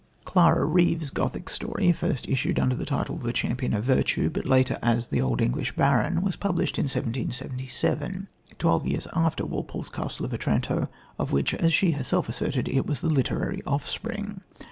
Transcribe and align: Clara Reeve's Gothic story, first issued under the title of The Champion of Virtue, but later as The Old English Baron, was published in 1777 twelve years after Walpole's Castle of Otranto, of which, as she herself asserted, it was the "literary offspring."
Clara 0.25 0.65
Reeve's 0.65 1.11
Gothic 1.11 1.47
story, 1.47 1.91
first 1.91 2.27
issued 2.27 2.57
under 2.57 2.73
the 2.73 2.85
title 2.87 3.17
of 3.17 3.21
The 3.21 3.31
Champion 3.31 3.71
of 3.75 3.83
Virtue, 3.83 4.31
but 4.31 4.47
later 4.47 4.79
as 4.81 5.05
The 5.05 5.21
Old 5.21 5.43
English 5.43 5.75
Baron, 5.75 6.23
was 6.23 6.35
published 6.35 6.79
in 6.79 6.85
1777 6.85 8.27
twelve 8.57 8.87
years 8.87 9.05
after 9.13 9.45
Walpole's 9.45 9.91
Castle 9.91 10.25
of 10.25 10.33
Otranto, 10.33 10.89
of 11.19 11.31
which, 11.31 11.53
as 11.53 11.71
she 11.71 11.91
herself 11.91 12.27
asserted, 12.29 12.67
it 12.67 12.87
was 12.87 13.01
the 13.01 13.09
"literary 13.11 13.61
offspring." 13.67 14.41